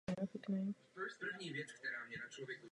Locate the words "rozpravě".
2.23-2.61